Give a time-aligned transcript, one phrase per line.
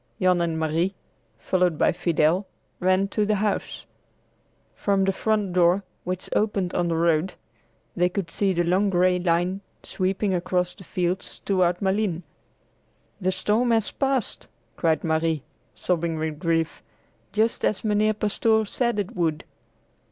[0.19, 0.95] Jan and Marie,
[1.37, 2.47] followed by Fidel,
[2.79, 3.85] ran through the house.
[4.73, 7.35] From the front door, which opened on the road;
[7.95, 12.23] they could see the long gray line sweeping across the fields toward Malines.
[13.21, 15.43] "The storm has passed," cried Marie,
[15.75, 16.81] sobbing with grief,
[17.31, 19.43] "just as Mynheer Pastoor said it would!